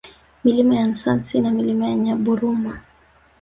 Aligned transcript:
Milima 0.43 0.75
ya 0.75 0.87
Nsasi 0.87 1.41
na 1.41 1.51
Milima 1.51 1.85
ya 1.87 1.95
Nyaburuma 1.95 2.81